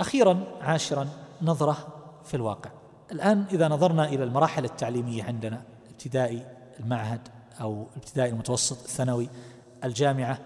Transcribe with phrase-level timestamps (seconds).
[0.00, 1.08] أخيرا عاشرا
[1.42, 1.76] نظرة
[2.24, 2.70] في الواقع.
[3.12, 6.46] الآن إذا نظرنا إلى المراحل التعليمية عندنا ابتدائي
[6.80, 7.20] المعهد
[7.60, 9.28] أو الابتدائي المتوسط الثانوي
[9.84, 10.38] الجامعة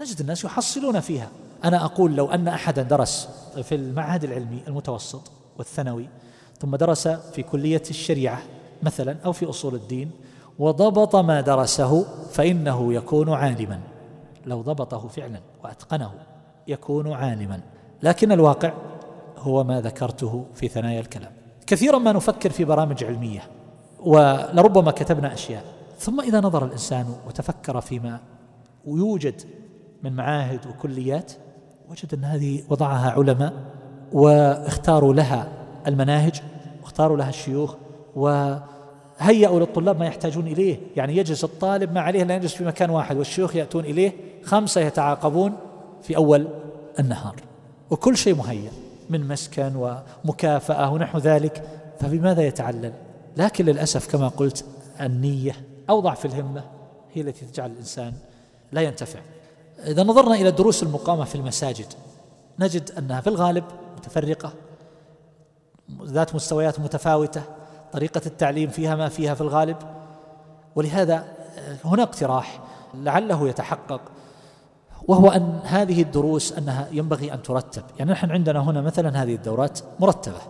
[0.00, 1.28] نجد الناس يحصلون فيها.
[1.64, 3.28] أنا أقول لو أن أحدا درس
[3.62, 6.08] في المعهد العلمي المتوسط والثانوي
[6.60, 8.42] ثم درس في كلية الشريعة
[8.82, 10.10] مثلا أو في أصول الدين
[10.58, 13.80] وضبط ما درسه فإنه يكون عالما.
[14.46, 16.12] لو ضبطه فعلا وأتقنه
[16.68, 17.60] يكون عالما.
[18.02, 18.72] لكن الواقع
[19.42, 21.32] هو ما ذكرته في ثنايا الكلام.
[21.66, 23.42] كثيرا ما نفكر في برامج علمية
[24.00, 25.64] ولربما كتبنا أشياء.
[25.98, 28.20] ثم إذا نظر الإنسان وتفكر فيما
[28.86, 29.42] يوجد
[30.02, 31.32] من معاهد وكليات
[31.90, 33.52] وجد أن هذه وضعها علماء
[34.12, 35.48] واختاروا لها
[35.86, 36.42] المناهج
[36.82, 37.74] واختاروا لها الشيوخ
[38.16, 40.78] وهيئوا للطلاب ما يحتاجون إليه.
[40.96, 44.12] يعني يجلس الطالب ما عليه لا يجلس في مكان واحد والشيوخ يأتون إليه.
[44.44, 45.52] خمسة يتعاقبون
[46.02, 46.48] في أول
[47.00, 47.34] النهار.
[47.90, 48.70] وكل شيء مهيأ.
[49.12, 51.62] من مسكن ومكافأة ونحو ذلك
[52.00, 52.92] فبماذا يتعلل؟
[53.36, 54.64] لكن للأسف كما قلت
[55.00, 55.56] النية
[55.90, 56.64] أو ضعف الهمة
[57.12, 58.12] هي التي تجعل الإنسان
[58.72, 59.20] لا ينتفع.
[59.86, 61.86] إذا نظرنا إلى الدروس المقامة في المساجد
[62.58, 63.64] نجد أنها في الغالب
[63.96, 64.52] متفرقة
[66.02, 67.42] ذات مستويات متفاوتة
[67.92, 69.76] طريقة التعليم فيها ما فيها في الغالب
[70.76, 71.24] ولهذا
[71.84, 72.60] هنا اقتراح
[72.94, 74.00] لعله يتحقق.
[75.08, 77.82] وهو أن هذه الدروس أنها ينبغي أن ترتب.
[77.98, 80.40] يعني نحن عندنا هنا مثلا هذه الدورات مرتبة.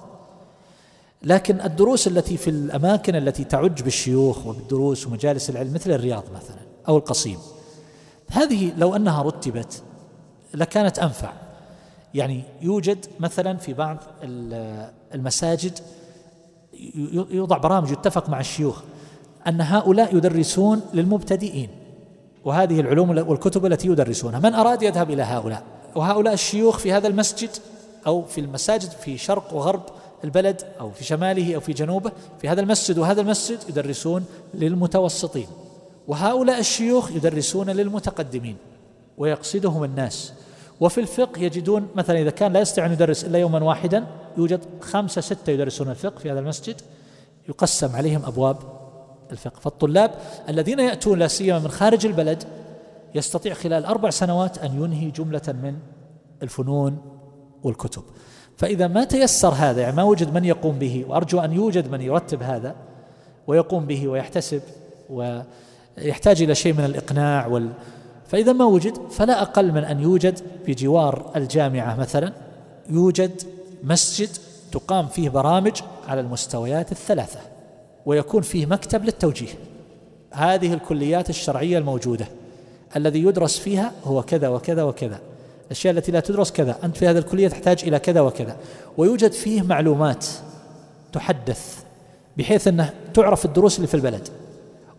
[1.23, 6.97] لكن الدروس التي في الأماكن التي تعج بالشيوخ وبالدروس ومجالس العلم مثل الرياض مثلا أو
[6.97, 7.39] القصيم
[8.31, 9.83] هذه لو أنها رتبت
[10.55, 11.33] لكانت أنفع.
[12.15, 13.97] يعني يوجد مثلا في بعض
[15.15, 15.79] المساجد
[17.31, 18.83] يوضع برامج يتفق مع الشيوخ
[19.47, 21.69] أن هؤلاء يدرسون للمبتدئين.
[22.45, 24.39] وهذه العلوم والكتب التي يدرسونها.
[24.39, 25.63] من أراد يذهب إلى هؤلاء؟
[25.95, 27.51] وهؤلاء الشيوخ في هذا المسجد
[28.07, 29.83] أو في المساجد في شرق وغرب
[30.25, 35.47] البلد أو في شماله أو في جنوبه في هذا المسجد وهذا المسجد يدرسون للمتوسطين.
[36.09, 38.57] وهؤلاء الشيوخ يدرسون للمتقدمين
[39.19, 40.33] ويقصدهم الناس.
[40.81, 45.21] وفي الفقه يجدون مثلا إذا كان لا يستطيع أن يدرس إلا يوما واحدا يوجد خمسة
[45.21, 46.81] ستة يدرسون الفقه في هذا المسجد
[47.49, 48.57] يقسم عليهم أبواب
[49.33, 49.61] الفقه.
[49.61, 50.11] فالطلاب
[50.49, 52.45] الذين يأتون لا سيما من خارج البلد
[53.15, 55.75] يستطيع خلال أربع سنوات أن ينهي جملة من
[56.43, 56.99] الفنون
[57.63, 58.03] والكتب.
[58.57, 62.43] فإذا ما تيسر هذا يعني ما وجد من يقوم به وأرجو أن يوجد من يرتب
[62.43, 62.75] هذا
[63.47, 64.63] ويقوم به ويحتسب
[65.11, 67.73] ويحتاج إلى شيء من الإقناع وال.
[68.27, 72.33] فإذا ما وجد فلا أقل من أن يوجد بجوار الجامعة مثلا
[72.89, 73.43] يوجد
[73.85, 74.29] مسجد
[74.73, 77.52] تقام فيه برامج على المستويات الثلاثة.
[78.07, 79.49] ويكون فيه مكتب للتوجيه.
[80.31, 82.27] هذه الكليات الشرعية الموجودة.
[82.97, 85.21] الذي يدرس فيها هو كذا وكذا وكذا.
[85.67, 86.77] الأشياء التي لا تدرس كذا.
[86.85, 88.57] أنت في هذه الكلية تحتاج إلى كذا وكذا.
[88.97, 90.27] ويوجد فيه معلومات
[91.13, 91.83] تحدث
[92.37, 94.29] بحيث أنه تعرف الدروس اللي في البلد.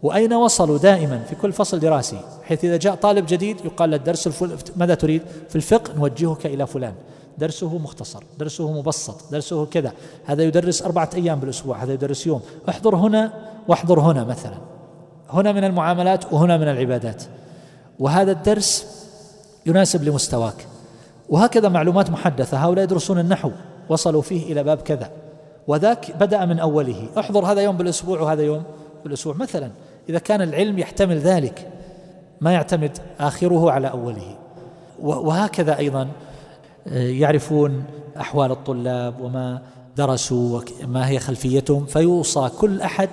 [0.04, 4.44] وأين وصلوا دائما في كل فصل دراسي؟ حيث إذا جاء طالب جديد يقال له الدرس.
[4.76, 6.94] ماذا تريد؟ في الفقه نوجهك إلى فلان.
[7.38, 9.94] درسه مختصر درسه مبسط درسه كذا.
[10.26, 12.42] هذا يدرس أربعة أيام بالأسبوع هذا يدرس يوم.
[12.70, 13.34] احضر هنا
[13.68, 14.58] واحضر هنا مثلا.
[15.30, 17.24] هنا من المعاملات وهنا من العبادات.
[18.00, 18.86] وهذا الدرس
[19.66, 20.68] يناسب لمستواك.
[21.30, 22.58] وهكذا معلومات محدثة.
[22.58, 23.52] هؤلاء يدرسون النحو.
[23.90, 25.12] وصلوا فيه إلى باب كذا.
[25.68, 27.10] وذاك بدأ من أوله.
[27.20, 28.64] احضر هذا يوم بالأسبوع وهذا يوم
[29.04, 29.36] بالأسبوع.
[29.36, 29.72] مثلا
[30.10, 31.70] إذا كان العلم يحتمل ذلك
[32.42, 34.36] ما يعتمد آخره على أوله.
[35.00, 36.08] وهكذا أيضا
[36.92, 37.84] يعرفون
[38.20, 39.62] أحوال الطلاب وما
[39.98, 43.10] درسوا وما هي خلفيتهم فيوصى كل أحد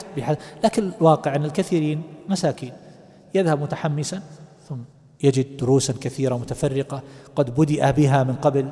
[0.65, 2.73] لكن الواقع أن الكثيرين مساكين.
[3.35, 4.23] يذهب متحمسا
[4.69, 4.77] ثم
[5.23, 7.03] يجد دروسا كثيرة متفرقة
[7.37, 8.69] قد بدأ بها من قبل.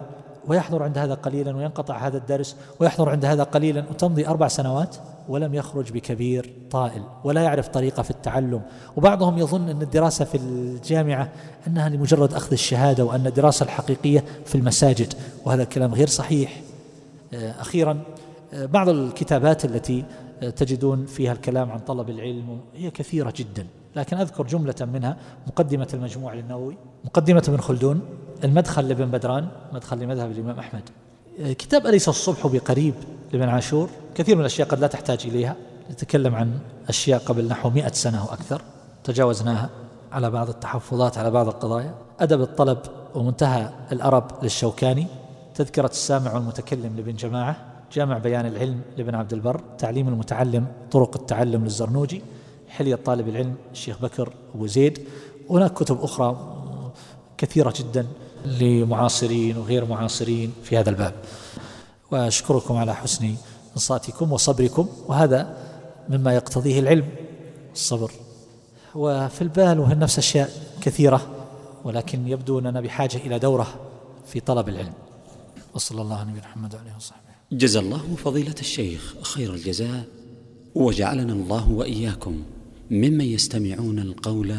[0.47, 4.97] ويحضر عند هذا قليلا وينقطع هذا الدرس ويحضر عند هذا قليلا وتمضي أربع سنوات
[5.29, 8.63] ولم يخرج بكبير طائل ولا يعرف طريقة في التعلم.
[8.97, 11.29] وبعضهم يظن أن الدراسة في الجامعة
[11.67, 16.61] أنها لمجرد أخذ الشهادة وأن الدراسة الحقيقية في المساجد وهذا الكلام غير صحيح.
[17.35, 17.99] آه، أخيرا
[18.53, 20.05] آه، بعض الكتابات التي
[20.43, 23.67] آه، تجدون فيها الكلام عن طلب العلم هي كثيرة جدا
[23.97, 25.17] لكن أذكر جملة منها
[25.47, 28.01] مقدمة المجموع للنووي مقدمة ابن خلدون.
[28.45, 30.83] المدخل لابن بدران مدخل لمذهب الإمام أحمد.
[31.39, 32.95] كتاب أليس الصبح بقريب
[33.33, 35.57] لابن عاشور؟ كثير من الأشياء قد لا تحتاج إليها.
[35.91, 36.59] نتكلم عن
[36.89, 38.63] أشياء قبل نحو مئة سنة وأكثر
[39.05, 39.71] تجاوزناها
[40.13, 41.95] على بعض التحفظات على بعض القضايا.
[42.21, 42.79] أدب الطلب
[43.15, 45.07] ومنتهى الأرب للشوكاني.
[45.55, 47.57] تذكرة السامع والمتكلم لابن جماعة.
[47.93, 49.61] جامع بيان العلم لابن عبد البر.
[49.79, 52.23] تعليم المتعلم طرق التعلم للزرنوجي.
[52.69, 55.09] حلية طالب العلم الشيخ بكر أبو زيد.
[55.51, 56.55] هناك كتب أخرى
[57.39, 58.07] كثيرة جدا.
[58.45, 61.15] لمعاصرين وغير معاصرين في هذا الباب.
[62.11, 63.35] وأشكركم على حسن
[63.77, 65.57] إنصاتكم وصبركم وهذا
[66.09, 67.09] مما يقتضيه العلم
[67.73, 68.13] الصبر
[68.95, 70.51] وفي البال وهي نفس أشياء
[70.81, 71.47] كثيرة
[71.85, 73.81] ولكن يبدو أننا بحاجة إلى دورة
[74.27, 74.93] في طلب العلم.
[75.75, 77.21] وصلى الله على نبينا محمد وعلى وصحبه.
[77.53, 80.05] جزا الله فضيلة الشيخ خير الجزاء
[80.75, 82.43] وجعلنا الله وإياكم
[82.91, 84.57] ممن يستمعون القول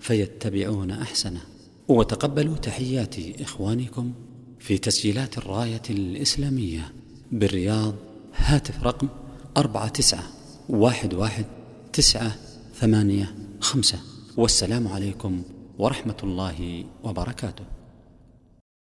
[0.00, 1.40] فيتبعون أحسنه.
[1.88, 4.12] وتقبلوا تحيات إخوانكم
[4.58, 6.92] في تسجيلات الراية الإسلامية
[7.32, 7.94] بالرياض
[8.34, 9.08] هاتف رقم
[9.56, 10.22] أربعة تسعة
[10.68, 11.44] واحد واحد
[11.92, 12.36] تسعة
[12.74, 13.98] ثمانية خمسة.
[14.36, 15.42] والسلام عليكم
[15.78, 17.77] ورحمة الله وبركاته.